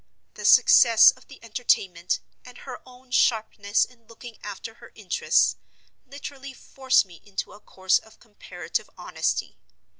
[0.33, 5.57] The success of the Entertainment, and her own sharpness in looking after her interests,
[6.07, 9.59] literally force me into a course of comparative honesty.